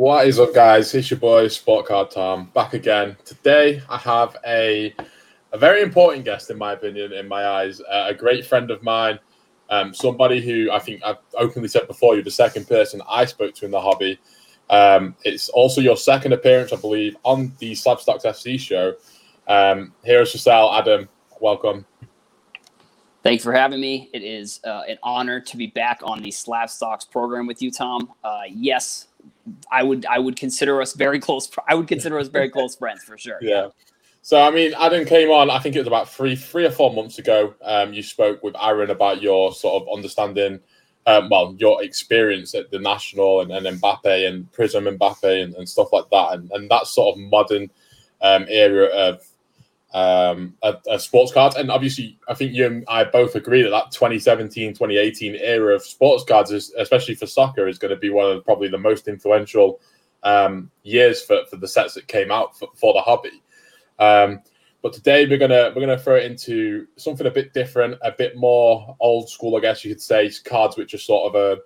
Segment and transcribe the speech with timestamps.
[0.00, 0.94] What is up, guys?
[0.94, 3.18] It's your boy Sport Card Tom back again.
[3.26, 4.94] Today, I have a
[5.52, 8.82] a very important guest, in my opinion, in my eyes, uh, a great friend of
[8.82, 9.18] mine,
[9.68, 13.54] um, somebody who I think I've openly said before, you're the second person I spoke
[13.56, 14.18] to in the hobby.
[14.70, 18.94] Um, it's also your second appearance, I believe, on the Slabstocks FC show.
[19.48, 20.72] Um, here is Giselle.
[20.72, 21.10] Adam,
[21.42, 21.84] welcome.
[23.22, 24.08] Thanks for having me.
[24.14, 28.14] It is uh, an honor to be back on the Slabstocks program with you, Tom.
[28.24, 29.08] Uh, yes,
[29.70, 31.50] I would I would consider us very close.
[31.68, 33.38] I would consider us very close friends for sure.
[33.40, 33.68] Yeah.
[34.22, 35.50] So I mean, Adam came on.
[35.50, 37.54] I think it was about three three or four months ago.
[37.62, 40.60] Um, you spoke with Aaron about your sort of understanding.
[41.06, 45.66] Um, well, your experience at the national and, and Mbappe and Prism Mbappe and, and
[45.66, 47.70] stuff like that, and, and that sort of modern
[48.20, 49.26] um, era of
[49.92, 51.56] um, a, sports cards.
[51.56, 55.82] And obviously, I think you and I both agree that that 2017, 2018 era of
[55.82, 59.08] sports cards, is, especially for soccer, is going to be one of probably the most
[59.08, 59.80] influential
[60.22, 63.42] um, years for, for the sets that came out for, for the hobby.
[63.98, 64.42] Um,
[64.82, 68.36] but today we're gonna we're gonna throw it into something a bit different, a bit
[68.36, 70.30] more old school, I guess you could say.
[70.44, 71.60] Cards which are sort of a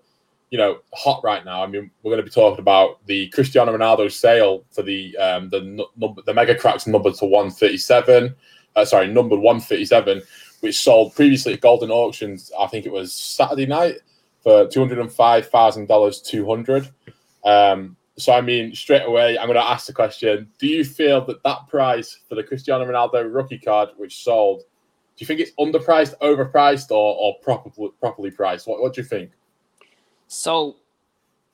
[0.50, 1.62] you know hot right now.
[1.62, 5.50] I mean, we're going to be talking about the Cristiano Ronaldo sale for the um,
[5.50, 5.60] the
[5.96, 8.34] number the Mega Cracks number to one thirty seven.
[8.76, 10.22] Uh, sorry, number one thirty seven,
[10.60, 12.52] which sold previously at Goldin Auctions.
[12.58, 13.96] I think it was Saturday night
[14.42, 16.88] for two hundred and five thousand dollars, two hundred.
[17.44, 21.24] Um, so I mean, straight away, I'm going to ask the question: Do you feel
[21.26, 24.64] that that price for the Cristiano Ronaldo rookie card, which sold, do
[25.18, 28.68] you think it's underpriced, overpriced, or, or properly properly priced?
[28.68, 29.32] What, what do you think?
[30.28, 30.76] So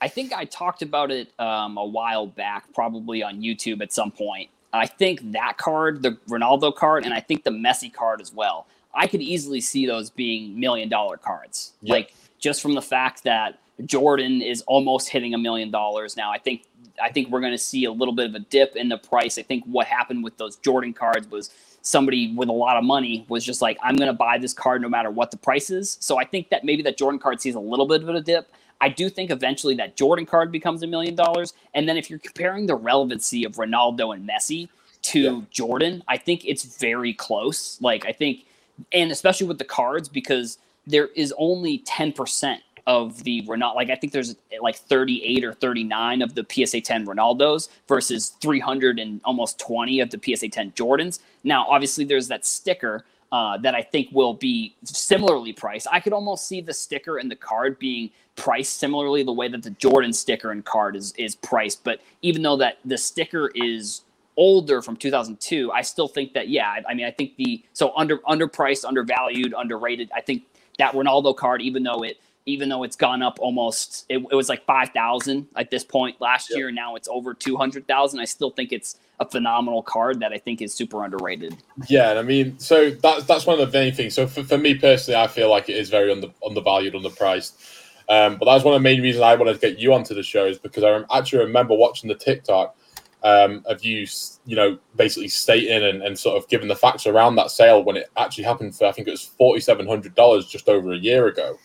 [0.01, 4.11] I think I talked about it um, a while back, probably on YouTube at some
[4.11, 4.51] point.
[4.73, 8.67] I think that card, the Ronaldo card, and I think the Messi card as well.
[8.95, 11.73] I could easily see those being million dollar cards.
[11.83, 11.93] Yep.
[11.93, 16.31] Like just from the fact that Jordan is almost hitting a million dollars now.
[16.31, 16.65] I think
[17.03, 19.39] I think we're going to see a little bit of a dip in the price.
[19.39, 21.51] I think what happened with those Jordan cards was
[21.83, 24.83] somebody with a lot of money was just like, I'm going to buy this card
[24.83, 25.97] no matter what the price is.
[26.01, 28.53] So I think that maybe that Jordan card sees a little bit of a dip.
[28.81, 31.53] I do think eventually that Jordan card becomes a million dollars.
[31.75, 34.69] And then if you're comparing the relevancy of Ronaldo and Messi
[35.03, 35.41] to yeah.
[35.51, 37.81] Jordan, I think it's very close.
[37.81, 38.47] Like, I think,
[38.93, 43.75] and especially with the cards, because there is only 10% of the Ronaldo.
[43.77, 48.99] Like, I think there's like 38 or 39 of the PSA 10 Ronaldos versus 300
[48.99, 51.21] and almost 20 of the PSA 10 Jordans.
[51.45, 55.87] Now, obviously, there's that sticker uh, that I think will be similarly priced.
[55.91, 59.63] I could almost see the sticker and the card being priced similarly the way that
[59.63, 61.85] the Jordan sticker and card is is priced.
[61.85, 64.03] But even though that the sticker is
[64.37, 66.69] older from 2002, I still think that yeah.
[66.69, 70.11] I, I mean, I think the so under underpriced, undervalued, underrated.
[70.15, 70.45] I think
[70.79, 74.49] that Ronaldo card, even though it even though it's gone up almost it, it was
[74.49, 76.59] like 5000 at this point last yep.
[76.59, 80.63] year now it's over 200000 i still think it's a phenomenal card that i think
[80.63, 81.57] is super underrated
[81.89, 84.75] yeah i mean so that's that's one of the main things so for, for me
[84.75, 87.77] personally i feel like it is very under, undervalued underpriced
[88.09, 90.23] um, but that's one of the main reasons i wanted to get you onto the
[90.23, 92.75] show is because i actually remember watching the tiktok
[93.23, 94.07] um, of you,
[94.47, 97.97] you know, basically stating and, and sort of giving the facts around that sale when
[97.97, 101.59] it actually happened for, I think it was $4,700 just over a year ago.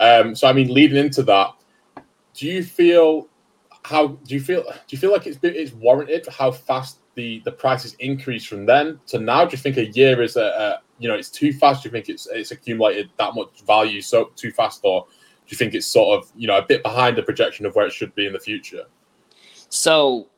[0.00, 1.52] Um, so I mean, leading into that,
[2.34, 3.28] do you feel
[3.84, 7.52] how do you feel do you feel like it's it's warranted how fast the the
[7.52, 9.44] prices increased from then to now?
[9.44, 11.82] Do you think a year is a, a you know it's too fast?
[11.82, 15.56] Do you think it's it's accumulated that much value so too fast, or do you
[15.56, 18.14] think it's sort of you know a bit behind the projection of where it should
[18.14, 18.84] be in the future?
[19.68, 20.28] So,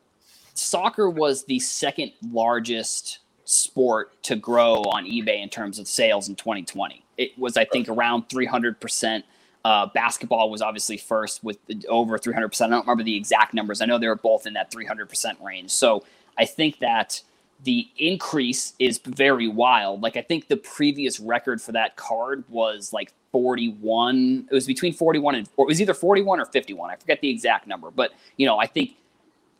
[0.53, 6.35] soccer was the second largest sport to grow on eBay in terms of sales in
[6.35, 7.03] 2020.
[7.17, 9.25] It was, I think, around 300 percent
[9.65, 11.57] uh, basketball was obviously first with
[11.87, 12.61] over 300%.
[12.61, 13.81] I don't remember the exact numbers.
[13.81, 15.71] I know they were both in that 300% range.
[15.71, 16.03] So
[16.37, 17.21] I think that
[17.63, 20.01] the increase is very wild.
[20.01, 24.47] Like I think the previous record for that card was like 41.
[24.51, 26.89] It was between 41 and it was either 41 or 51.
[26.89, 28.95] I forget the exact number, but you know, I think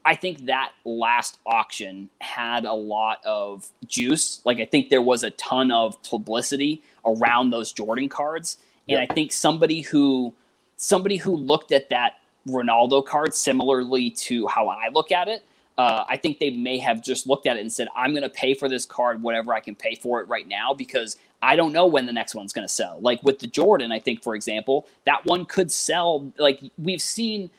[0.05, 4.41] I think that last auction had a lot of juice.
[4.43, 8.57] Like I think there was a ton of publicity around those Jordan cards
[8.89, 10.33] and I think somebody who
[10.77, 12.15] somebody who looked at that
[12.47, 15.45] Ronaldo card similarly to how I look at it,
[15.77, 18.29] uh, I think they may have just looked at it and said, "I'm going to
[18.29, 21.73] pay for this card whatever I can pay for it right now because I don't
[21.73, 24.35] know when the next one's going to sell." Like with the Jordan, I think for
[24.35, 26.31] example, that one could sell.
[26.37, 27.49] Like we've seen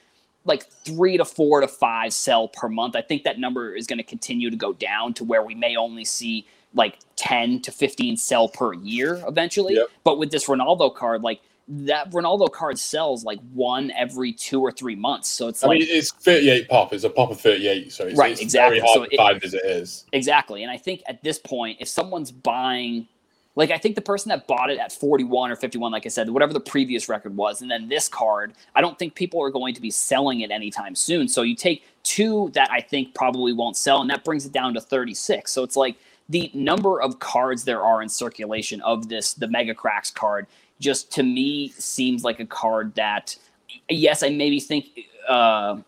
[0.44, 2.96] like three to four to five sell per month.
[2.96, 5.76] I think that number is going to continue to go down to where we may
[5.76, 9.74] only see like 10 to 15 sell per year eventually.
[9.74, 9.88] Yep.
[10.04, 14.70] But with this Ronaldo card, like that Ronaldo card sells like one every two or
[14.70, 15.28] three months.
[15.28, 16.92] So it's I like mean, it's 38 pop.
[16.92, 18.80] It's a pop of 38, so it's, Right, it's exactly.
[18.80, 20.04] very hard So to find as it is.
[20.12, 20.62] Exactly.
[20.62, 23.08] And I think at this point, if someone's buying,
[23.56, 26.28] like, I think the person that bought it at 41 or 51, like I said,
[26.28, 29.74] whatever the previous record was, and then this card, I don't think people are going
[29.74, 31.28] to be selling it anytime soon.
[31.28, 34.74] So you take two that I think probably won't sell, and that brings it down
[34.74, 35.50] to 36.
[35.50, 35.96] So it's like
[36.28, 40.46] the number of cards there are in circulation of this, the Mega Cracks card,
[40.80, 43.36] just to me seems like a card that,
[43.88, 44.86] yes, I maybe think.
[45.28, 45.78] Uh,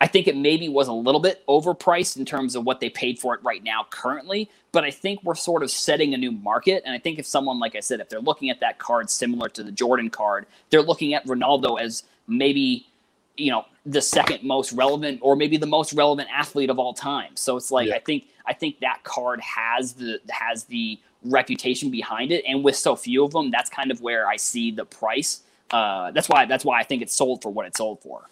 [0.00, 3.20] I think it maybe was a little bit overpriced in terms of what they paid
[3.20, 6.82] for it right now currently, but I think we're sort of setting a new market.
[6.84, 9.48] And I think if someone, like I said, if they're looking at that card similar
[9.50, 12.88] to the Jordan card, they're looking at Ronaldo as maybe,
[13.36, 17.34] you know, the second most relevant or maybe the most relevant athlete of all time.
[17.34, 17.96] So it's like Yeah.
[17.96, 22.44] I think I think that card has the has the reputation behind it.
[22.46, 25.42] And with so few of them, that's kind of where I see the price.
[25.70, 28.28] Uh, that's why that's why I think it's sold for what it's sold for.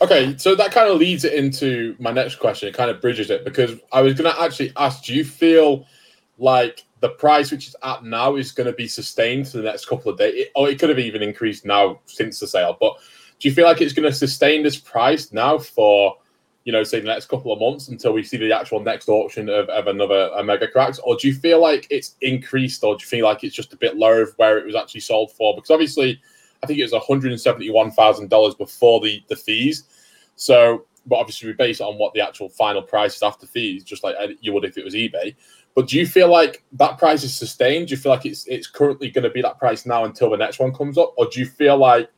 [0.00, 2.68] Okay, so that kind of leads it into my next question.
[2.68, 5.86] It kind of bridges it because I was going to actually ask do you feel
[6.38, 9.84] like the price which is at now is going to be sustained for the next
[9.86, 10.46] couple of days?
[10.56, 12.96] Or it could have even increased now since the sale, but
[13.42, 16.16] do you feel like it's going to sustain this price now for,
[16.62, 19.48] you know, say the next couple of months until we see the actual next auction
[19.48, 21.00] of, of another mega cracks?
[21.00, 23.76] Or do you feel like it's increased or do you feel like it's just a
[23.76, 25.56] bit lower of where it was actually sold for?
[25.56, 26.22] Because obviously,
[26.62, 29.88] I think it was $171,000 before the, the fees.
[30.36, 33.82] So, but obviously we base it on what the actual final price is after fees,
[33.82, 35.34] just like you would if it was eBay.
[35.74, 37.88] But do you feel like that price is sustained?
[37.88, 40.36] Do you feel like it's it's currently going to be that price now until the
[40.36, 42.08] next one comes up, or do you feel like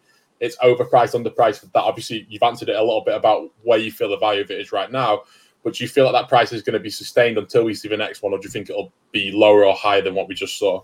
[0.40, 1.60] it's overpriced, underpriced?
[1.72, 4.50] That obviously you've answered it a little bit about where you feel the value of
[4.50, 5.22] it is right now.
[5.62, 7.88] But do you feel like that price is going to be sustained until we see
[7.88, 10.34] the next one, or do you think it'll be lower or higher than what we
[10.34, 10.82] just saw?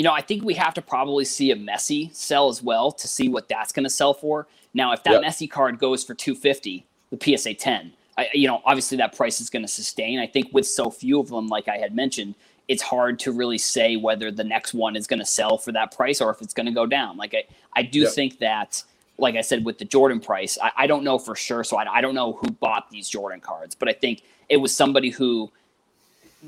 [0.00, 3.06] you know, I think we have to probably see a Messi sell as well to
[3.06, 4.46] see what that's going to sell for.
[4.72, 5.22] Now, if that Yep.
[5.22, 9.50] Messi card goes for 250, the PSA 10, I, you know, obviously that price is
[9.50, 10.20] going to sustain.
[10.20, 12.36] I think with so few of them, like I had mentioned,
[12.68, 15.96] it's hard to really say whether the next one is going to sell for that
[15.96, 17.16] price or if it's going to go down.
[17.16, 17.44] Like I,
[17.74, 18.14] I do Yep.
[18.14, 18.82] think that,
[19.18, 21.64] like I said, with the Jordan price, I, I don't know for sure.
[21.64, 24.74] So I, I don't know who bought these Jordan cards, but I think it was
[24.76, 25.50] somebody who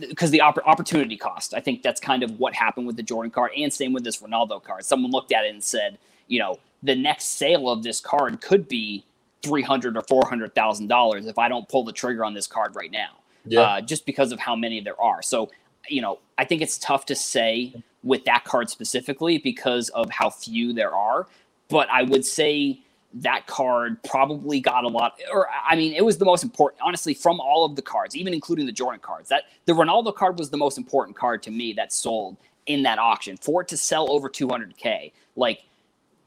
[0.00, 1.54] because the oppor- opportunity cost.
[1.54, 4.22] I think that's kind of what happened with the Jordan card, and same with this
[4.22, 4.84] Ronaldo card.
[4.84, 5.98] Someone looked at it and said,
[6.28, 9.04] you know, the next sale of this card could be
[9.42, 12.46] three hundred or four hundred thousand dollars if I don't pull the trigger on this
[12.46, 13.18] card right now,
[13.62, 15.22] uh, just because of how many there are.
[15.22, 15.50] So,
[15.88, 20.30] you know, I think it's tough to say with that card specifically because of how
[20.30, 21.26] few there are.
[21.68, 22.82] But I would say
[23.14, 27.12] that card probably got a lot or i mean it was the most important honestly
[27.12, 30.48] from all of the cards even including the jordan cards that the ronaldo card was
[30.50, 32.36] the most important card to me that sold
[32.66, 35.64] in that auction for it to sell over 200k like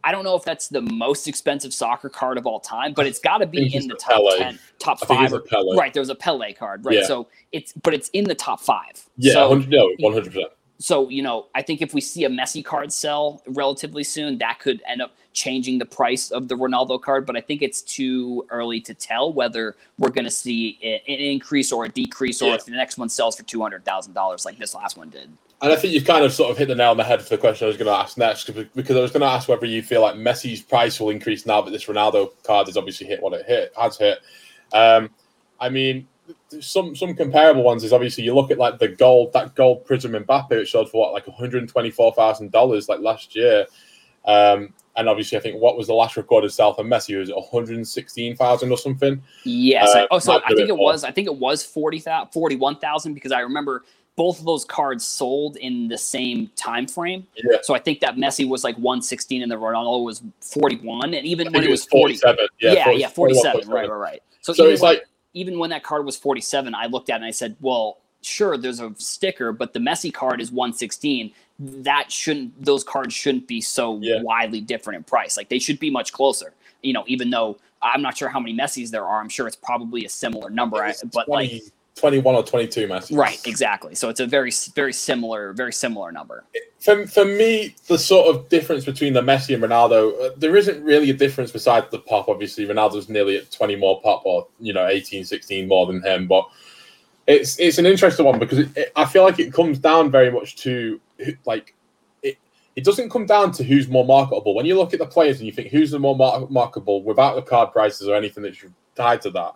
[0.05, 3.19] i don't know if that's the most expensive soccer card of all time but it's
[3.19, 4.37] got to be in the top Pele.
[4.37, 5.75] 10 top five Pele.
[5.77, 7.05] right there was a pele card right Yeah.
[7.05, 10.43] so it's but it's in the top five Yeah, so 100, no, 100%.
[10.79, 14.59] so you know i think if we see a Messi card sell relatively soon that
[14.59, 18.45] could end up changing the price of the ronaldo card but i think it's too
[18.51, 22.55] early to tell whether we're going to see an increase or a decrease or Yeah.
[22.55, 25.29] if the next one sells for $200000 like this last one did
[25.61, 27.29] And I think you've kind of sort of hit the nail on the head for
[27.29, 29.65] the question I was going to ask next, because I was going to ask whether
[29.65, 33.21] you feel like Messi's price will increase now that this Ronaldo card has obviously hit
[33.21, 34.19] what it hit has hit.
[34.73, 35.09] Um,
[35.59, 36.07] I mean,
[36.59, 40.11] some some comparable ones is obviously you look at like the gold that gold Prism
[40.11, 43.65] Mbappe it sold for what like one hundred twenty four thousand dollars like last year,
[44.25, 47.43] um, and obviously I think what was the last recorded sale for Messi was one
[47.51, 49.21] hundred sixteen thousand or something.
[49.45, 53.13] yes Uh, I, oh so i think it was i think it was 40000 41000
[53.13, 53.83] because i remember
[54.15, 57.57] both of those cards sold in the same time frame Yeah.
[57.61, 61.51] so i think that messi was like 116 and the ronaldo was 41 and even
[61.51, 62.47] when it was was 40 forty seven.
[62.61, 63.67] yeah, Yeah, yeah, 47.
[63.69, 64.23] Right, right, right.
[64.41, 65.03] So, So even when, like
[65.33, 68.57] even when that card was 47, I looked at it and I said, well, sure,
[68.57, 71.31] there's a sticker, but the Messi card is 116.
[71.59, 74.21] That shouldn't; those cards shouldn't be so Yeah.
[74.21, 75.35] widely different in price.
[75.35, 76.53] Like they should be much closer.
[76.83, 79.55] You know, even though I'm not sure how many Messis there are, I'm sure it's
[79.57, 80.77] probably a similar number.
[80.83, 81.61] I- But like, 20,
[81.95, 83.17] 21 or 22 Messi.
[83.17, 83.95] right, exactly.
[83.95, 86.43] So it's a very, very similar, very similar number.
[86.79, 90.83] for, for me, the sort of difference between the Messi and Ronaldo, uh, there isn't
[90.83, 92.27] really a difference besides the pop.
[92.27, 96.27] Obviously, Ronaldo's nearly at 20 more pop or, you know, 18, 16 more than him.
[96.27, 96.49] But
[97.27, 100.29] it's it's an interesting one because it, it, I feel like it comes down very
[100.29, 100.99] much to,
[101.45, 101.75] like,
[102.23, 102.37] it,
[102.75, 104.53] it doesn't come down to who's more marketable.
[104.53, 107.35] When you look at the players and you think who's the more mar- marketable without
[107.35, 108.63] the card prices or anything that's
[108.95, 109.53] tied to that,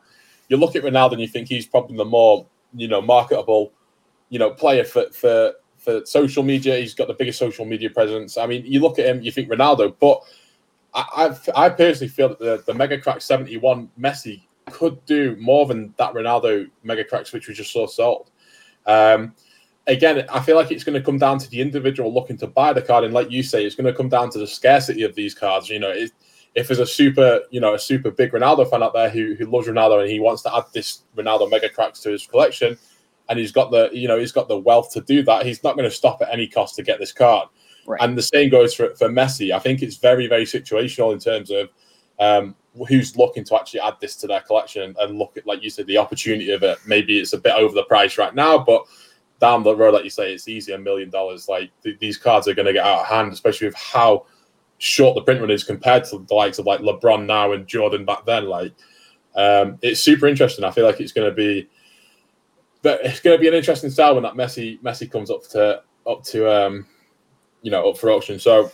[0.49, 3.71] you look at Ronaldo and you think he's probably the more, you know, marketable,
[4.29, 6.77] you know, player for, for for social media.
[6.77, 8.37] He's got the biggest social media presence.
[8.37, 10.21] I mean, you look at him, you think Ronaldo, but
[10.93, 14.41] I I, I personally feel that the, the Mega Crack 71 Messi
[14.71, 18.31] could do more than that Ronaldo Mega Cracks, which we just saw sold.
[18.85, 19.33] Um,
[19.87, 22.73] again, I feel like it's going to come down to the individual looking to buy
[22.73, 25.15] the card, and like you say, it's going to come down to the scarcity of
[25.15, 25.69] these cards.
[25.69, 26.11] You know, it,
[26.55, 29.45] if there's a super, you know, a super big Ronaldo fan out there who, who
[29.45, 32.77] loves Ronaldo and he wants to add this Ronaldo Mega Cracks to his collection,
[33.29, 35.75] and he's got the, you know, he's got the wealth to do that, he's not
[35.75, 37.47] going to stop at any cost to get this card.
[37.85, 38.01] Right.
[38.01, 39.51] And the same goes for for Messi.
[39.51, 41.69] I think it's very very situational in terms of
[42.19, 42.55] um,
[42.87, 45.87] who's looking to actually add this to their collection and look at, like you said,
[45.87, 46.77] the opportunity of it.
[46.85, 48.83] Maybe it's a bit over the price right now, but
[49.39, 51.47] down the road, like you say, it's easy a million dollars.
[51.47, 54.25] Like th- these cards are going to get out of hand, especially with how
[54.79, 58.05] short the print run is compared to the likes of like LeBron now and Jordan
[58.05, 58.47] back then.
[58.47, 58.73] Like
[59.35, 60.65] um, it's super interesting.
[60.65, 61.69] I feel like it's going to be,
[62.81, 65.83] but it's going to be an interesting style when that Messi Messi comes up to
[66.07, 66.87] up to um,
[67.61, 68.39] you know up for auction.
[68.39, 68.71] So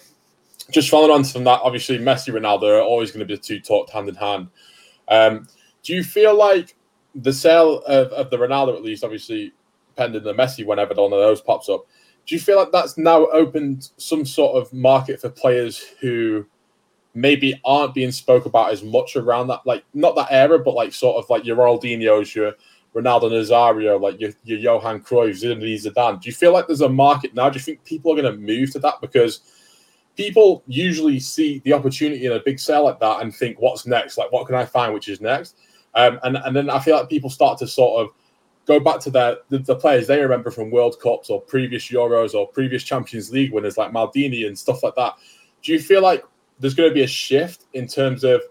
[0.71, 3.59] just following on from that, obviously Messi Ronaldo are always going to be the two
[3.59, 4.47] talked hand in hand.
[5.07, 5.47] Um,
[5.83, 6.75] do you feel like
[7.13, 9.53] the sale of, of the Ronaldo, at least, obviously
[9.95, 11.85] pending the Messi, whenever one of those pops up,
[12.25, 16.45] do you feel like that's now opened some sort of market for players who
[17.13, 20.93] maybe aren't being spoke about as much around that, like not that era, but like
[20.93, 22.53] sort of like your Ronaldinho's, your
[22.95, 26.21] Ronaldo Nazario, like your, your Johan Cruyff, Zinedine Zidane.
[26.21, 27.49] Do you feel like there's a market now?
[27.49, 29.41] Do you think people are going to move to that because
[30.17, 34.17] people usually see the opportunity in a big sale like that and think, "What's next?
[34.17, 35.57] Like, what can I find which is next?"
[35.93, 38.13] Um, and and then I feel like people start to sort of
[38.65, 42.33] go back to their the, the, players they remember from World Cups or previous Euros
[42.33, 45.15] or previous Champions League winners like Maldini and stuff like that.
[45.61, 46.23] Do you feel like
[46.59, 48.41] there's going to be a shift in terms of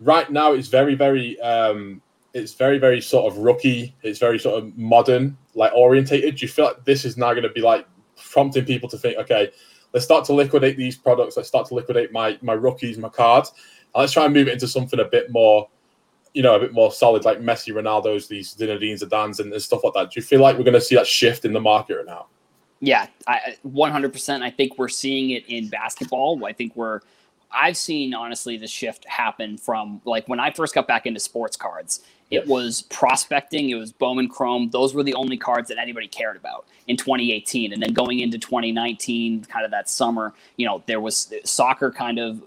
[0.00, 0.52] right now?
[0.52, 2.02] It's very very um,
[2.34, 3.94] it's very very sort of rookie.
[4.02, 6.36] It's very sort of modern like orientated.
[6.36, 7.86] Do you feel like this is now going to be like
[8.16, 9.50] prompting people to think, okay,
[9.92, 11.36] let's start to liquidate these products.
[11.36, 13.52] Let's start to liquidate my my rookies, my cards,
[13.94, 15.68] and let's try and move it into something a bit more
[16.36, 19.82] you know, a bit more solid, like Messi, Ronaldo's, these Zinedine Zidane's, and, and stuff
[19.82, 20.10] like that.
[20.10, 22.26] Do you feel like we're going to see that shift in the market right now?
[22.80, 24.42] Yeah, I, 100%.
[24.42, 26.44] I think we're seeing it in basketball.
[26.44, 27.00] I think we're,
[27.50, 31.56] I've seen honestly the shift happen from like when I first got back into sports
[31.56, 32.00] cards.
[32.30, 32.46] It yes.
[32.46, 33.70] was prospecting.
[33.70, 34.68] It was Bowman Chrome.
[34.68, 37.72] Those were the only cards that anybody cared about in 2018.
[37.72, 42.18] And then going into 2019, kind of that summer, you know, there was soccer kind
[42.18, 42.42] of,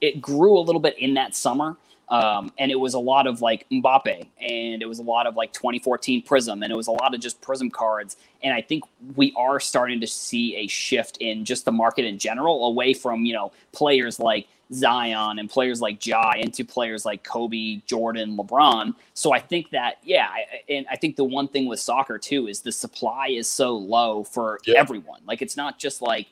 [0.00, 1.76] it grew a little bit in that summer.
[2.12, 5.34] Um, and it was a lot of like Mbappe, and it was a lot of
[5.34, 8.18] like 2014 Prism, and it was a lot of just Prism cards.
[8.42, 8.84] And I think
[9.16, 13.24] we are starting to see a shift in just the market in general, away from
[13.24, 18.94] you know players like Zion and players like Ja into players like Kobe, Jordan, LeBron.
[19.14, 22.46] So I think that yeah, I, and I think the one thing with soccer too
[22.46, 24.78] is the supply is so low for yeah.
[24.78, 25.22] everyone.
[25.26, 26.26] Like it's not just like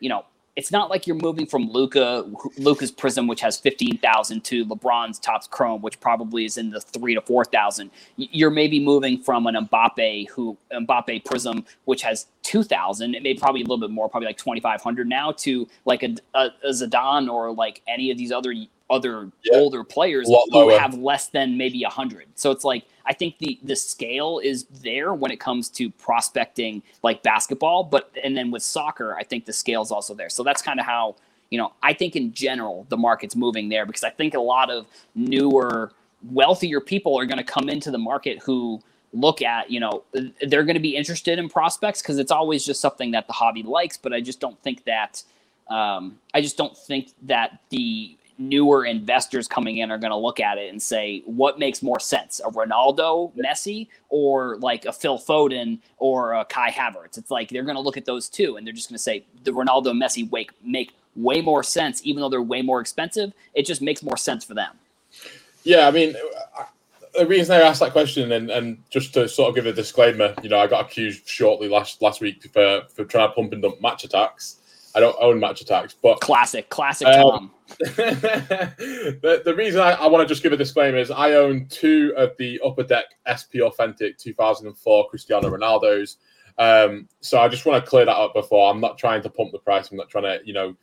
[0.00, 0.26] you know
[0.56, 2.24] it's not like you're moving from Luka
[2.58, 6.80] Luka's Prism, which has fifteen thousand, to LeBron's Topps Chrome, which probably is in the
[6.80, 7.90] three to four thousand.
[8.16, 13.34] You're maybe moving from an Mbappe who Mbappe Prism, which has two thousand, it may
[13.34, 16.50] probably a little bit more, probably like twenty five hundred now, to like a, a,
[16.62, 18.54] a Zidane or like any of these other
[18.90, 19.58] other yeah.
[19.58, 22.26] older players who have less than maybe a hundred.
[22.34, 26.82] So it's like I think the the scale is there when it comes to prospecting
[27.02, 30.28] like basketball, but and then with soccer, I think the scale is also there.
[30.28, 31.16] So that's kind of how
[31.50, 34.70] you know I think in general the market's moving there because I think a lot
[34.70, 35.92] of newer,
[36.30, 38.80] wealthier people are going to come into the market who
[39.12, 40.02] look at you know
[40.42, 43.62] they're going to be interested in prospects because it's always just something that the hobby
[43.62, 43.96] likes.
[43.96, 45.22] But I just don't think that
[45.68, 50.40] um, I just don't think that the newer investors coming in are going to look
[50.40, 55.18] at it and say, what makes more sense, a Ronaldo, Messi, or like a Phil
[55.18, 57.18] Foden or a Kai Havertz?
[57.18, 59.24] It's like they're going to look at those two and they're just going to say
[59.44, 63.32] the Ronaldo, Messi make make way more sense, even though they're way more expensive.
[63.54, 64.72] It just makes more sense for them.
[65.62, 66.14] Yeah, I mean,
[67.16, 70.34] the reason I asked that question, and, and just to sort of give a disclaimer,
[70.42, 73.62] you know, I got accused shortly last last week for for trying to pump and
[73.62, 74.56] dump Match Attax.
[74.94, 77.50] I don't own Match Attax, but classic, classic um, Tom.
[77.78, 82.14] the, the reason I, I want to just give a disclaimer is I own two
[82.16, 86.18] of the Upper Deck SP Authentic 2004 Cristiano Ronaldo's.
[86.58, 88.70] Um, so I just want to clear that up before.
[88.70, 89.90] I'm not trying to pump the price.
[89.90, 90.76] I'm not trying to, you know,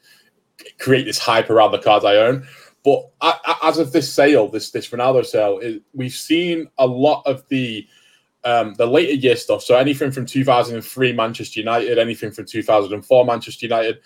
[0.80, 2.46] create this hype around the cards I own.
[2.84, 6.86] But I, I, as of this sale, this this Ronaldo sale, it, we've seen a
[6.86, 7.88] lot of the
[8.44, 9.64] um, the later year stuff.
[9.64, 14.00] So anything from 2003 Manchester United, anything from 2004 Manchester United,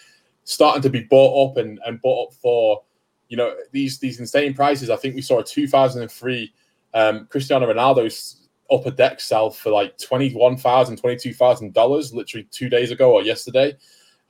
[0.44, 2.84] starting to be bought up and, and bought up for
[3.28, 4.90] you know these these insane prices.
[4.90, 6.54] I think we saw a 2003
[6.94, 13.22] um, Cristiano Ronaldo's upper deck sell for like $21,000, $22,000 literally two days ago or
[13.22, 13.76] yesterday.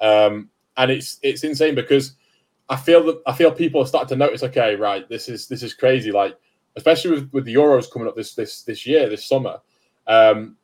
[0.02, 2.16] Um, and it's it's insane because
[2.68, 5.64] I feel that I feel people are starting to notice, okay, right, this is this
[5.64, 6.12] is crazy.
[6.12, 6.36] Like,
[6.76, 9.60] especially with, with the Euros coming up this this this year, this summer.
[10.08, 10.58] Um,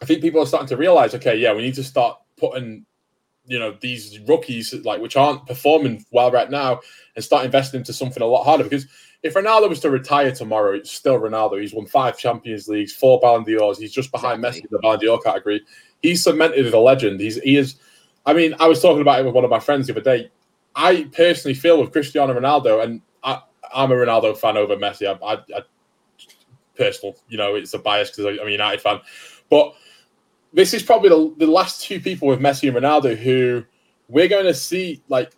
[0.00, 2.84] I think people are starting to realize, okay, yeah, we need to start putting
[3.48, 6.80] you know these rookies like which aren't performing well right now
[7.14, 8.86] and start investing into something a lot harder because
[9.22, 11.60] if Ronaldo was to retire tomorrow, it's still Ronaldo.
[11.60, 13.78] He's won five Champions Leagues, four Ballon d'Ors.
[13.78, 14.62] He's just behind exactly.
[14.62, 15.62] Messi in the Ballon d'Or category.
[16.02, 17.20] He's cemented as a legend.
[17.20, 17.76] He's he is.
[18.24, 20.30] I mean, I was talking about it with one of my friends the other day.
[20.74, 23.40] I personally feel with Cristiano Ronaldo, and I,
[23.74, 25.06] am a Ronaldo fan over Messi.
[25.06, 25.62] I, I, I
[26.76, 29.00] personal, you know, it's a bias because I'm a United fan,
[29.50, 29.74] but
[30.52, 33.64] this is probably the, the last two people with Messi and Ronaldo who
[34.08, 35.32] we're going to see like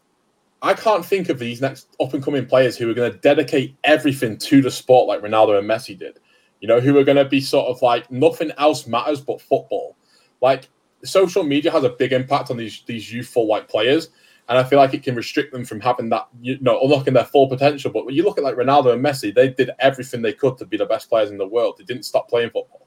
[0.60, 3.76] I can't think of these next up and coming players who are going to dedicate
[3.84, 6.18] everything to the sport like Ronaldo and Messi did.
[6.60, 9.96] You know, who are going to be sort of like nothing else matters but football.
[10.40, 10.68] Like
[11.04, 14.10] social media has a big impact on these these youthful like players,
[14.48, 17.24] and I feel like it can restrict them from having that you know unlocking their
[17.24, 17.90] full potential.
[17.90, 20.66] But when you look at like Ronaldo and Messi, they did everything they could to
[20.66, 21.76] be the best players in the world.
[21.78, 22.86] They didn't stop playing football.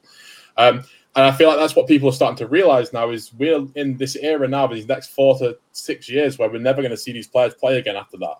[0.57, 0.83] Um,
[1.15, 3.97] and I feel like that's what people are starting to realize now is we're in
[3.97, 7.11] this era now these next four to six years where we're never going to see
[7.11, 8.35] these players play again after that,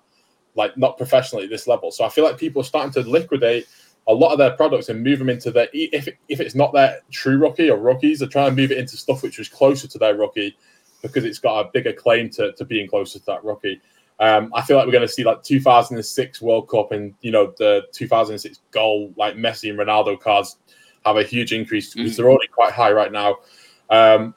[0.56, 1.92] like not professionally at this level.
[1.92, 3.68] So I feel like people are starting to liquidate
[4.08, 7.02] a lot of their products and move them into their if if it's not their
[7.12, 9.98] true rookie or rookies, they're trying to move it into stuff which is closer to
[9.98, 10.58] their rookie
[11.02, 13.82] because it's got a bigger claim to, to being closer to that rookie.
[14.20, 17.54] Um, I feel like we're going to see like 2006 World Cup and you know
[17.58, 20.58] the 2006 goal like Messi and Ronaldo cards
[21.06, 22.22] have a huge increase because mm-hmm.
[22.22, 23.38] they're already quite high right now.
[23.90, 24.36] Um,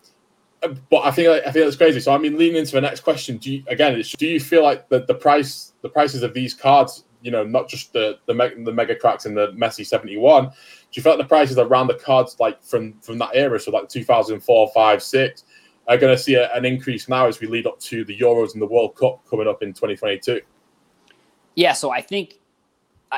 [0.91, 2.01] but I think I think that's crazy.
[2.01, 4.89] So I mean, leaning into the next question, do you, again, do you feel like
[4.89, 8.33] the, the price the prices of these cards, you know, not just the the,
[8.65, 10.53] the mega cracks and the Messi seventy one, do
[10.93, 13.89] you feel like the prices around the cards like from from that era, so like
[13.89, 15.45] 2004, 5, 6,
[15.87, 18.55] are going to see a, an increase now as we lead up to the Euros
[18.55, 20.41] and the World Cup coming up in 2022?
[21.55, 22.39] Yeah, so I think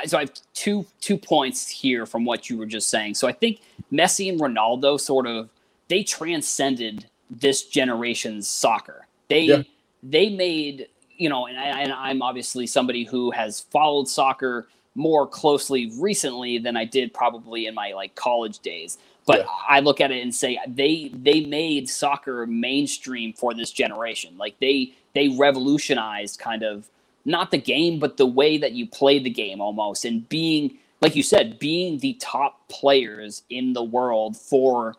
[0.05, 3.15] so I have two two points here from what you were just saying.
[3.15, 5.49] So I think Messi and Ronaldo sort of
[5.87, 9.07] they transcended this generation's soccer.
[9.27, 9.63] They yeah.
[10.03, 10.87] they made
[11.17, 16.57] you know, and, I, and I'm obviously somebody who has followed soccer more closely recently
[16.57, 18.97] than I did probably in my like college days.
[19.27, 19.45] But yeah.
[19.69, 24.35] I look at it and say they they made soccer mainstream for this generation.
[24.37, 26.89] Like they they revolutionized kind of
[27.25, 31.15] not the game, but the way that you play the game almost, and being like
[31.15, 34.95] you said, being the top players in the world for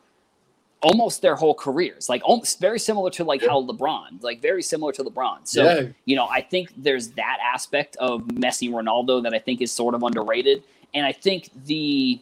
[0.83, 2.09] almost their whole careers.
[2.09, 5.39] Like almost very similar to like how LeBron, like very similar to LeBron.
[5.45, 5.89] So, yeah.
[6.05, 9.95] you know, I think there's that aspect of Messi Ronaldo that I think is sort
[9.95, 10.63] of underrated.
[10.95, 12.21] And I think the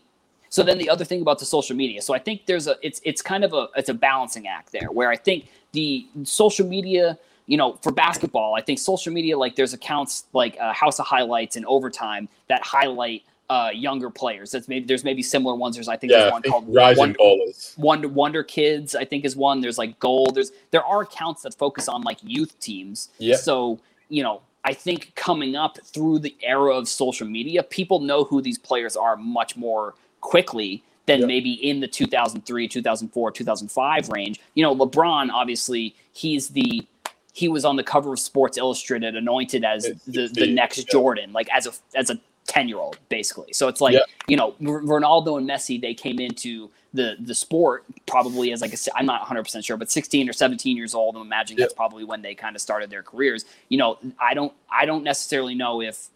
[0.57, 2.01] so then the other thing about the social media.
[2.01, 4.91] So I think there's a it's it's kind of a it's a balancing act there
[4.91, 9.55] where I think the social media you know, for basketball, I think social media, like
[9.55, 14.51] there's accounts like uh, House of Highlights and Overtime that highlight uh, younger players.
[14.51, 15.77] That's maybe there's maybe similar ones.
[15.77, 17.53] There's I think yeah, there's one called Rising Wonder.
[17.77, 18.97] Wonder Wonder Kids.
[18.97, 19.61] I think is one.
[19.61, 20.37] There's like Gold.
[20.37, 23.11] There's there are accounts that focus on like youth teams.
[23.19, 23.37] Yeah.
[23.37, 28.25] So you know, I think coming up through the era of social media, people know
[28.25, 29.95] who these players are much more
[30.27, 31.29] quickly than yep.
[31.29, 34.41] maybe in the 2003, 2004, 2005 range.
[34.55, 36.85] You know, LeBron obviously he's the
[37.33, 40.85] he was on the cover of Sports Illustrated, anointed as the, the next yeah.
[40.91, 43.53] Jordan, like as a as a ten year old, basically.
[43.53, 44.01] So it's like yeah.
[44.27, 48.79] you know Ronaldo and Messi, they came into the the sport probably as like a,
[48.97, 51.15] I'm not 100 percent sure, but 16 or 17 years old.
[51.15, 51.67] I'm imagining yeah.
[51.67, 53.45] that's probably when they kind of started their careers.
[53.69, 56.09] You know, I don't I don't necessarily know if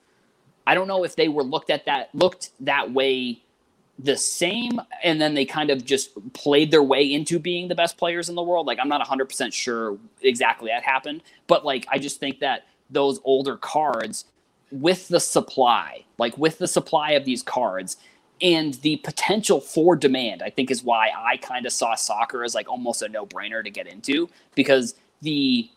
[0.66, 3.40] I don't know if they were looked at that looked that way
[4.04, 7.98] the same and then they kind of just played their way into being the best
[7.98, 8.66] players in the world.
[8.66, 13.20] Like i'm not 100% sure exactly that happened but like i just think that those
[13.24, 14.26] older cards
[14.72, 17.96] with the supply like with the supply of these cards
[18.42, 22.54] and the potential for demand i think is why i kind of saw soccer as
[22.54, 25.68] like almost a no-brainer to get into because the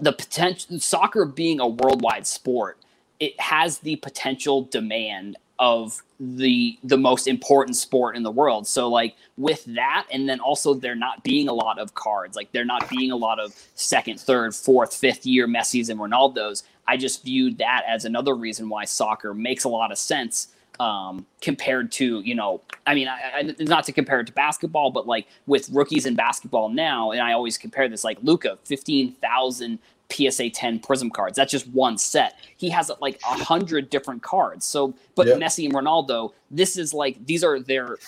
[0.00, 2.78] the potential soccer being a worldwide sport
[3.20, 8.66] it has the potential demand of the the most important sport in the world.
[8.66, 12.50] So like with that and then also there not being a lot of cards, like
[12.50, 16.96] there not being a lot of second, third, fourth, fifth year Messi's and Ronaldo's, I
[16.96, 20.48] just viewed that as another reason why soccer makes a lot of sense
[20.80, 24.90] um, compared to you know I mean I, I, not to compare it to basketball
[24.90, 29.78] but like with rookies in basketball now and I always compare this like Luka 15,000
[30.12, 31.36] PSA 10 Prism cards.
[31.36, 32.38] That's just one set.
[32.56, 34.66] He has like a hundred different cards.
[34.66, 35.38] So, but yep.
[35.38, 37.98] Messi and Ronaldo, this is like these are their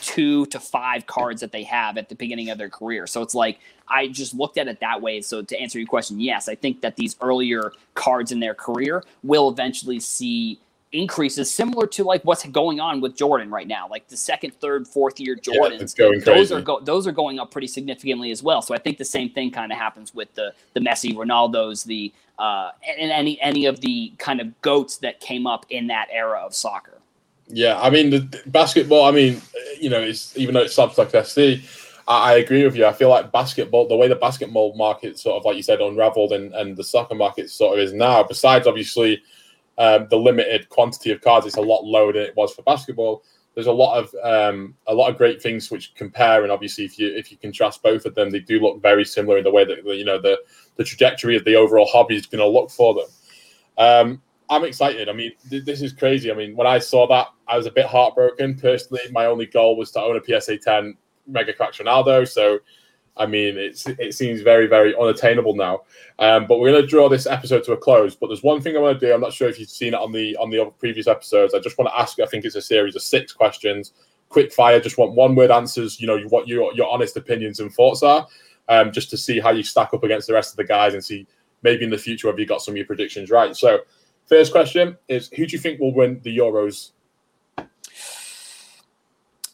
[0.00, 3.06] two to five cards that they have at the beginning of their career.
[3.06, 5.20] So it's like I just looked at it that way.
[5.20, 9.02] So to answer your question, yes, I think that these earlier cards in their career
[9.22, 10.58] will eventually see
[10.92, 13.88] increases similar to like what's going on with Jordan right now.
[13.88, 17.50] Like the second, third, fourth year Jordans, yeah, those are go- those are going up
[17.50, 18.62] pretty significantly as well.
[18.62, 22.12] So I think the same thing kind of happens with the the Messi, Ronaldo's, the
[22.38, 26.40] uh, and any any of the kind of goats that came up in that era
[26.40, 26.98] of soccer.
[27.48, 29.04] Yeah, I mean the basketball.
[29.04, 29.40] I mean,
[29.80, 31.38] you know, it's even though it's subs like SC,
[32.08, 32.86] I, I agree with you.
[32.86, 36.32] I feel like basketball, the way the basketball market sort of like you said unraveled,
[36.32, 38.22] and and the soccer market sort of is now.
[38.22, 39.22] Besides, obviously,
[39.80, 43.24] um, the limited quantity of cards, it's a lot lower than it was for basketball.
[43.54, 46.98] There's a lot of um, a lot of great things which compare, and obviously, if
[46.98, 49.64] you if you contrast both of them, they do look very similar in the way
[49.64, 50.38] that you know the
[50.76, 53.06] the trajectory of the overall hobby is going to look for them.
[53.78, 55.08] Um, I'm excited.
[55.08, 56.30] I mean, th- this is crazy.
[56.30, 58.56] I mean, when I saw that, I was a bit heartbroken.
[58.56, 60.94] Personally, my only goal was to own a PSA 10
[61.26, 62.28] Mega Cracks Ronaldo.
[62.28, 62.58] So,
[63.20, 65.82] I mean, it's it seems very, very unattainable now.
[66.18, 68.16] Um, but we're going to draw this episode to a close.
[68.16, 69.12] But there's one thing I want to do.
[69.12, 71.52] I'm not sure if you've seen it on the on the previous episodes.
[71.52, 72.18] I just want to ask.
[72.18, 73.92] I think it's a series of six questions,
[74.30, 74.80] quick fire.
[74.80, 76.00] Just want one word answers.
[76.00, 78.26] You know what your your honest opinions and thoughts are,
[78.70, 81.04] um, just to see how you stack up against the rest of the guys and
[81.04, 81.26] see
[81.62, 83.54] maybe in the future have you got some of your predictions right.
[83.56, 83.80] So.
[84.26, 86.92] First question is who do you think will win the Euros?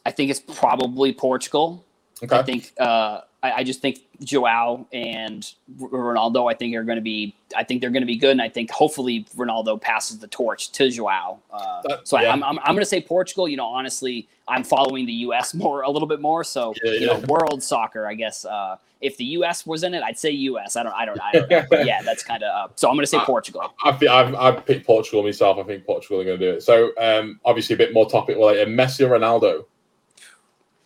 [0.04, 1.82] I think it's probably Portugal.
[2.22, 2.36] Okay.
[2.36, 6.50] I think uh, I, I, just think Joao and Ronaldo.
[6.50, 7.34] I think are going to be.
[7.56, 10.72] I think they're going to be good, and I think hopefully Ronaldo passes the torch
[10.72, 11.38] to Joao.
[11.52, 12.30] Uh, that, so yeah.
[12.30, 13.48] I, am I'm, I'm going to say Portugal.
[13.48, 15.54] You know, honestly, I'm following the U.S.
[15.62, 16.44] more a little bit more.
[16.44, 18.06] So yeah, you know, world soccer.
[18.06, 19.64] I guess uh, if the U.S.
[19.66, 20.76] was in it, I'd say U.S.
[20.76, 20.94] I don't.
[20.94, 21.20] I don't.
[21.20, 21.64] I don't know.
[21.70, 22.70] But yeah, that's kind of.
[22.70, 23.74] Uh, so I'm going to say Portugal.
[23.84, 25.58] I, I've, I've picked Portugal myself.
[25.58, 26.62] I think Portugal are going to do it.
[26.62, 28.68] So um, obviously a bit more topic related.
[28.68, 29.64] Messi or Ronaldo?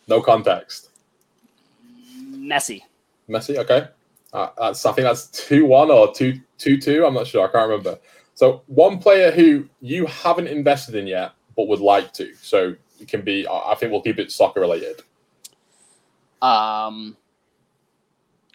[0.08, 0.89] No context.
[2.40, 2.82] Messi.
[3.28, 3.88] Messi, okay.
[4.32, 7.04] Uh, that's I think that's two one or two two two.
[7.04, 7.46] I'm not sure.
[7.46, 7.98] I can't remember.
[8.34, 12.34] So one player who you haven't invested in yet, but would like to.
[12.36, 13.46] So it can be.
[13.48, 15.02] I think we'll keep it soccer related.
[16.40, 17.16] Um,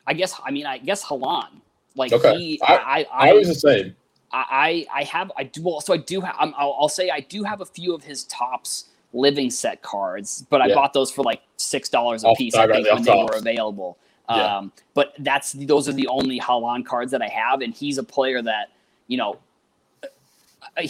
[0.08, 0.40] I guess.
[0.44, 1.62] I mean, I guess Haaland.
[1.96, 2.36] Like okay.
[2.36, 3.96] he, I, I, I, I was the same.
[4.32, 5.64] I, I have, I do.
[5.64, 6.36] Well, so I do have.
[6.38, 10.62] I'll, I'll say I do have a few of his Topps living set cards, but
[10.62, 10.76] I yeah.
[10.76, 12.54] bought those for like six dollars a piece.
[12.54, 13.98] I think when they were available.
[14.30, 14.58] Yeah.
[14.58, 18.04] Um, but that's those are the only Haaland cards that I have, and he's a
[18.04, 18.72] player that
[19.08, 19.40] you know.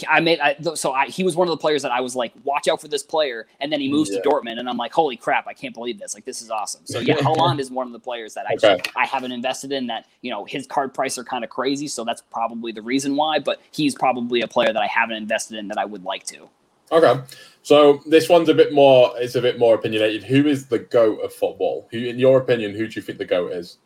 [0.08, 2.32] I made I, so I, he was one of the players that I was like,
[2.42, 4.20] watch out for this player, and then he moves yeah.
[4.20, 6.12] to Dortmund, and I'm like, holy crap, I can't believe this!
[6.12, 6.80] Like this is awesome.
[6.86, 8.78] So yeah, Haaland is one of the players that I okay.
[8.78, 9.86] just, I haven't invested in.
[9.86, 13.14] That you know his card price are kind of crazy, so that's probably the reason
[13.14, 13.38] why.
[13.38, 16.48] But he's probably a player that I haven't invested in that I would like to.
[16.92, 17.20] Okay,
[17.62, 19.12] so this one's a bit more.
[19.16, 20.22] It's a bit more opinionated.
[20.22, 21.88] Who is the goat of football?
[21.90, 23.78] Who, in your opinion, who do you think the goat is?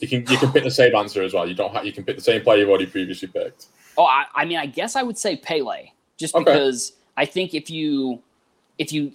[0.00, 1.48] You can you can pick the same answer as well.
[1.48, 3.66] You don't have, you can pick the same player you've already previously picked.
[3.98, 6.44] Oh, I, I mean, I guess I would say Pele, just okay.
[6.44, 8.22] because I think if you
[8.78, 9.12] if you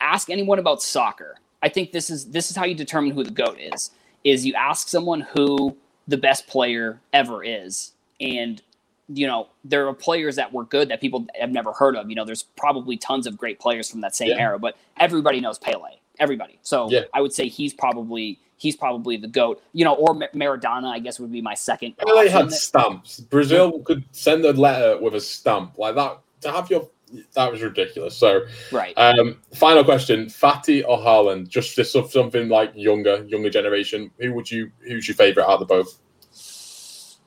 [0.00, 3.30] ask anyone about soccer, I think this is this is how you determine who the
[3.30, 3.90] goat is.
[4.24, 5.76] Is you ask someone who
[6.08, 8.60] the best player ever is, and
[9.08, 12.08] you know, there are players that were good that people have never heard of.
[12.08, 14.40] You know, there's probably tons of great players from that same yeah.
[14.40, 15.90] era, but everybody knows Pele.
[16.18, 16.58] Everybody.
[16.62, 17.02] So yeah.
[17.12, 19.62] I would say he's probably he's probably the goat.
[19.72, 21.96] You know, or Maradona, I guess would be my second.
[21.98, 23.20] Pele had stamps.
[23.20, 26.88] Brazil could send a letter with a stamp like that to have your.
[27.34, 28.16] That was ridiculous.
[28.16, 28.40] So,
[28.72, 28.92] right.
[28.96, 31.48] Um, final question: Fati or Haaland?
[31.48, 34.10] Just this of something like younger, younger generation.
[34.18, 34.72] Who would you?
[34.80, 35.98] Who's your favorite out of the both?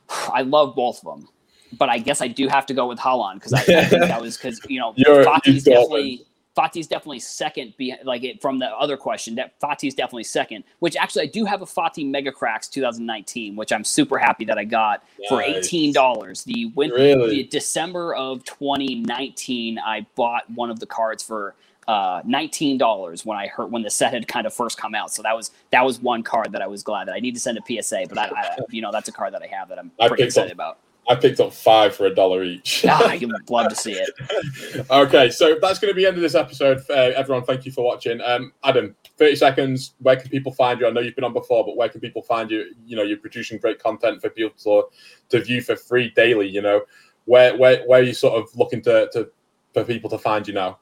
[0.33, 1.29] I love both of them
[1.77, 4.21] but I guess I do have to go with Haaland because I, I, think that
[4.21, 6.25] was because you know Fati's definitely
[6.59, 9.35] Fati's definitely second, be, like it, from the other question.
[9.35, 10.63] That Fati's definitely second.
[10.79, 14.57] Which actually, I do have a Fati Mega Cracks 2019, which I'm super happy that
[14.57, 15.29] I got nice.
[15.29, 16.43] for eighteen dollars.
[16.43, 17.35] The winter, really?
[17.37, 21.55] the December of 2019, I bought one of the cards for
[21.87, 25.13] uh, nineteen dollars when I heard when the set had kind of first come out.
[25.13, 27.39] So that was that was one card that I was glad that I need to
[27.39, 29.79] send a PSA, but I, I you know that's a card that I have that
[29.79, 30.79] I'm pretty excited about.
[31.09, 32.85] I picked up five for a dollar each.
[32.87, 34.85] ah, I would love to see it.
[34.91, 36.83] okay, so that's going to be the end of this episode.
[36.87, 38.21] Uh, everyone, thank you for watching.
[38.21, 39.95] Um, Adam, 30 seconds.
[39.99, 40.85] Where can people find you?
[40.85, 42.75] I know you've been on before, but where can people find you?
[42.85, 44.83] You know, you're producing great content for people to,
[45.29, 46.47] to view for free daily.
[46.47, 46.81] You know,
[47.25, 49.31] where where where are you sort of looking to, to
[49.73, 50.77] for people to find you now?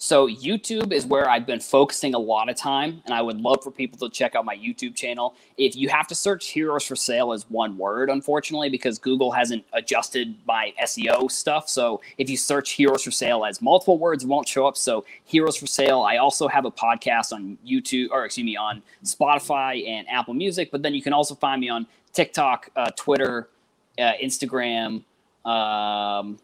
[0.00, 3.64] So YouTube is where I've been focusing a lot of time, and I would love
[3.64, 5.34] for people to check out my YouTube channel.
[5.56, 9.64] If you have to search "heroes for sale" as one word, unfortunately, because Google hasn't
[9.72, 11.68] adjusted my SEO stuff.
[11.68, 14.76] So if you search "heroes for sale" as multiple words, won't show up.
[14.76, 18.82] So "heroes for sale." I also have a podcast on YouTube, or excuse me, on
[19.04, 20.70] Spotify and Apple Music.
[20.70, 23.48] But then you can also find me on TikTok, uh, Twitter,
[23.98, 25.02] uh, Instagram.
[25.44, 26.38] Um,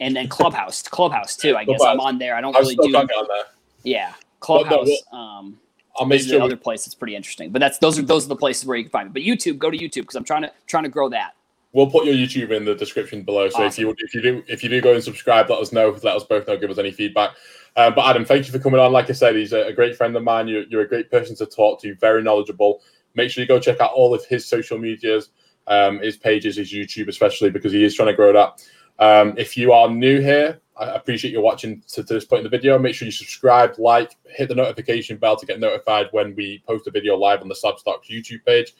[0.00, 1.56] and then Clubhouse, Clubhouse too.
[1.56, 2.34] I guess I'm on there.
[2.34, 2.96] I don't I'm really do.
[2.96, 3.44] on there.
[3.82, 4.88] Yeah, no, Clubhouse.
[5.12, 5.58] well, um,
[5.96, 6.40] I'll make sure.
[6.40, 7.50] other place that's pretty interesting.
[7.50, 9.12] But that's those are those are the places where you can find me.
[9.12, 11.34] But YouTube, go to YouTube because I'm trying to trying to grow that.
[11.72, 13.50] We'll put your YouTube in the description below.
[13.50, 15.90] So if you if you do if you do go and subscribe, let us know.
[16.02, 16.56] Let us both know.
[16.56, 17.32] Give us any feedback.
[17.76, 18.90] Uh, but Adam, thank you for coming on.
[18.92, 20.48] Like I said, he's a, a great friend of mine.
[20.48, 21.94] You're, you're a great person to talk to.
[21.96, 22.82] Very knowledgeable.
[23.14, 25.30] Make sure you go check out all of his social medias,
[25.68, 28.66] um, his pages, his YouTube, especially because he is trying to grow that.
[28.98, 32.44] Um, if you are new here, I appreciate you watching to, to this point in
[32.44, 32.78] the video.
[32.78, 36.86] Make sure you subscribe, like, hit the notification bell to get notified when we post
[36.86, 38.74] a video live on the Slabstocks YouTube page.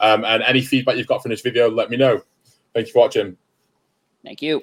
[0.00, 2.22] Um, and any feedback you've got from this video, let me know.
[2.74, 3.36] Thank you for watching.
[4.24, 4.62] Thank you.